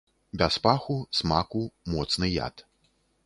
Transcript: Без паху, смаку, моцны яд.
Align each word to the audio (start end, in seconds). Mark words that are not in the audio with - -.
Без 0.41 0.55
паху, 0.63 0.95
смаку, 1.19 1.63
моцны 1.97 2.31
яд. 2.47 2.65